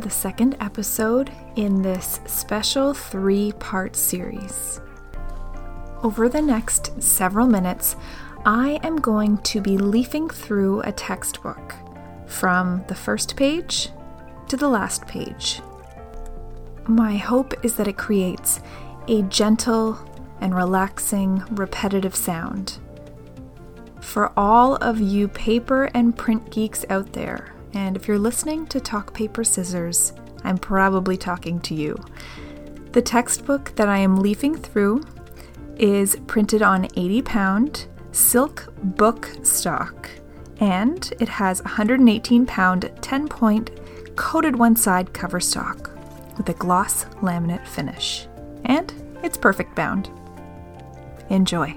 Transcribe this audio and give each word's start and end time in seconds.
The 0.00 0.08
second 0.08 0.56
episode 0.60 1.30
in 1.56 1.82
this 1.82 2.20
special 2.24 2.94
three 2.94 3.52
part 3.52 3.94
series. 3.94 4.80
Over 6.02 6.26
the 6.26 6.40
next 6.40 7.02
several 7.02 7.46
minutes, 7.46 7.96
I 8.46 8.80
am 8.82 8.96
going 8.96 9.36
to 9.38 9.60
be 9.60 9.76
leafing 9.76 10.30
through 10.30 10.80
a 10.80 10.92
textbook 10.92 11.74
from 12.26 12.82
the 12.88 12.94
first 12.94 13.36
page 13.36 13.90
to 14.48 14.56
the 14.56 14.70
last 14.70 15.06
page. 15.06 15.60
My 16.86 17.18
hope 17.18 17.52
is 17.62 17.74
that 17.74 17.86
it 17.88 17.98
creates 17.98 18.60
a 19.06 19.20
gentle 19.24 19.98
and 20.40 20.54
relaxing 20.54 21.44
repetitive 21.50 22.16
sound. 22.16 22.78
For 24.00 24.32
all 24.34 24.76
of 24.76 24.98
you 24.98 25.28
paper 25.28 25.90
and 25.92 26.16
print 26.16 26.50
geeks 26.50 26.86
out 26.88 27.12
there, 27.12 27.52
and 27.74 27.96
if 27.96 28.08
you're 28.08 28.18
listening 28.18 28.66
to 28.68 28.80
Talk 28.80 29.14
Paper 29.14 29.44
Scissors, 29.44 30.12
I'm 30.44 30.58
probably 30.58 31.16
talking 31.16 31.60
to 31.60 31.74
you. 31.74 32.02
The 32.92 33.02
textbook 33.02 33.72
that 33.76 33.88
I 33.88 33.98
am 33.98 34.16
leafing 34.16 34.56
through 34.56 35.02
is 35.76 36.16
printed 36.26 36.62
on 36.62 36.88
80 36.96 37.22
pound 37.22 37.86
silk 38.12 38.72
book 38.82 39.30
stock, 39.42 40.10
and 40.58 41.12
it 41.20 41.28
has 41.28 41.62
118 41.62 42.46
pound 42.46 42.90
10 43.00 43.28
point 43.28 43.70
coated 44.16 44.56
one 44.56 44.76
side 44.76 45.12
cover 45.12 45.40
stock 45.40 45.90
with 46.36 46.48
a 46.48 46.54
gloss 46.54 47.04
laminate 47.22 47.66
finish. 47.66 48.26
And 48.64 48.92
it's 49.22 49.36
perfect 49.36 49.74
bound. 49.74 50.10
Enjoy. 51.28 51.74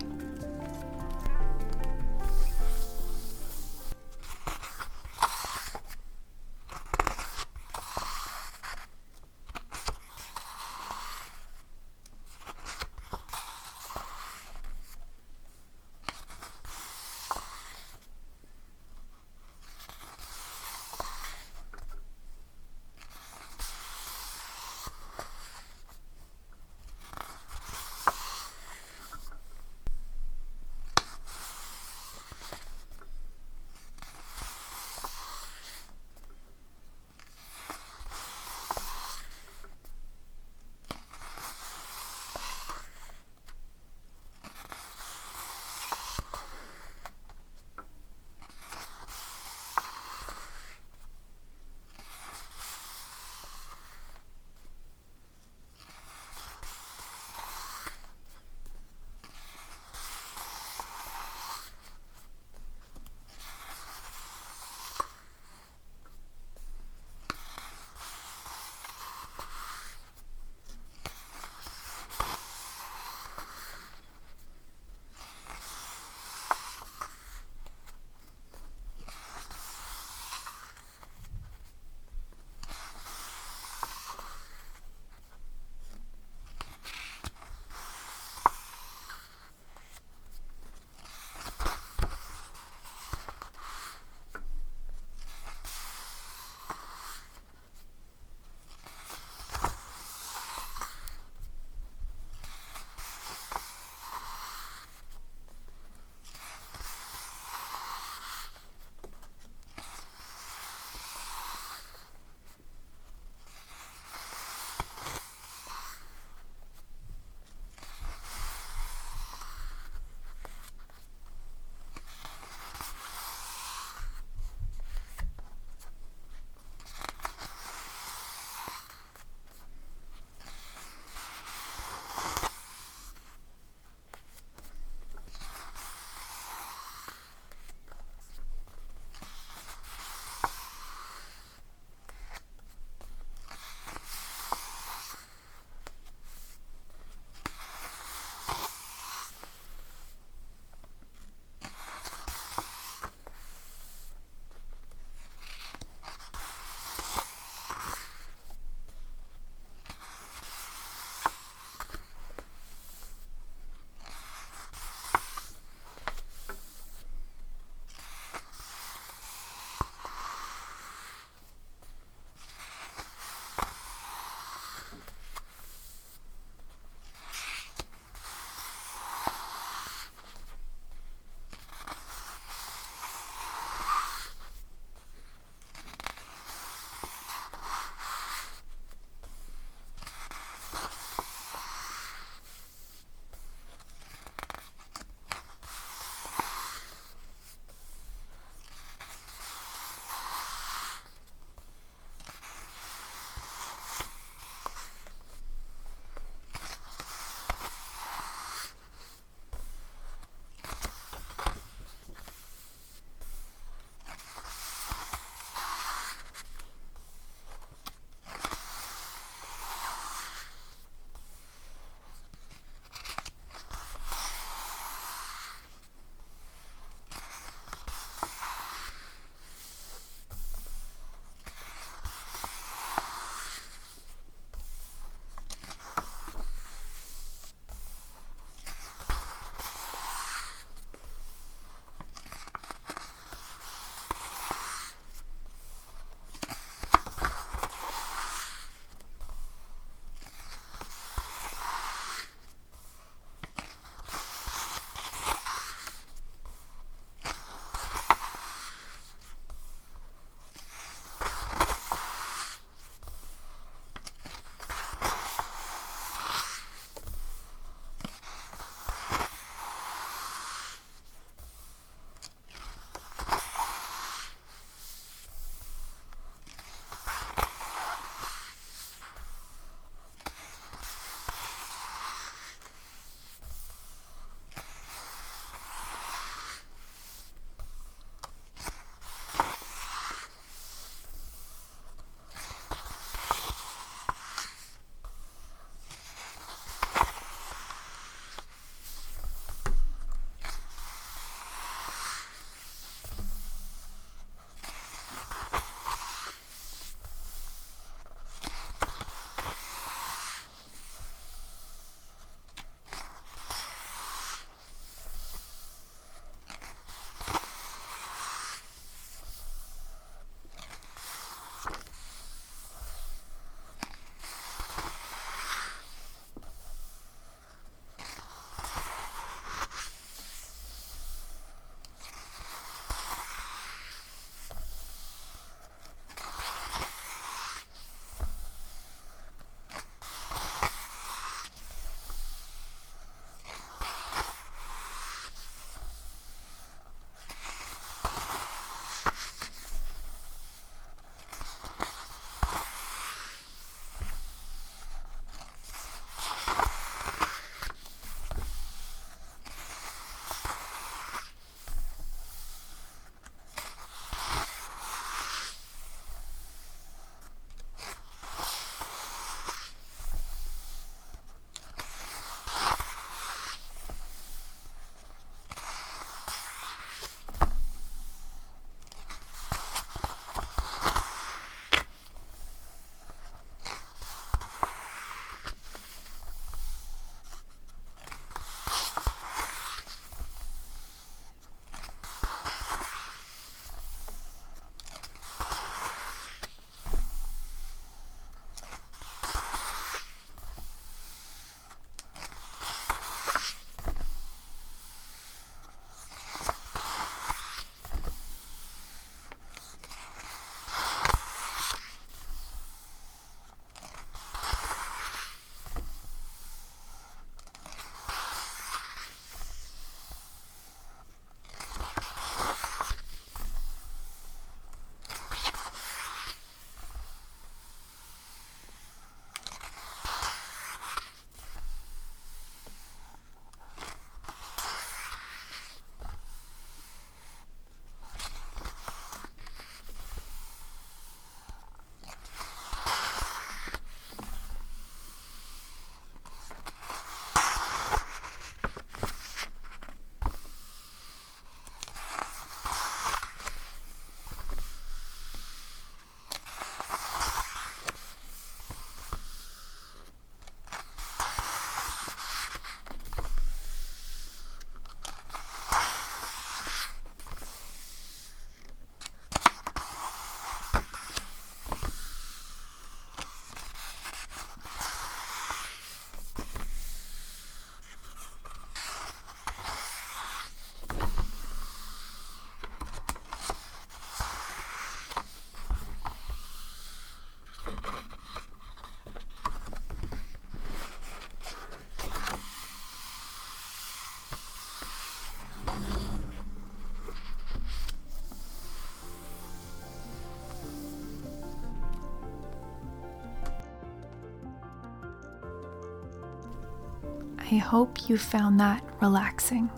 I 507.51 507.55
hope 507.57 508.09
you 508.09 508.17
found 508.17 508.59
that 508.59 508.83
relaxing. 509.01 509.69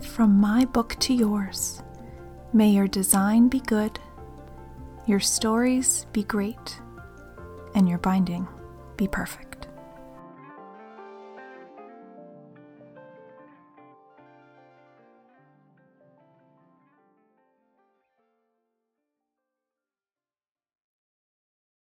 From 0.00 0.40
my 0.40 0.64
book 0.64 0.96
to 1.00 1.14
yours, 1.14 1.82
may 2.52 2.68
your 2.70 2.88
design 2.88 3.48
be 3.48 3.60
good, 3.60 3.98
your 5.06 5.20
stories 5.20 6.06
be 6.12 6.24
great, 6.24 6.80
and 7.74 7.88
your 7.88 7.98
binding 7.98 8.46
be 8.96 9.08
perfect. 9.08 9.47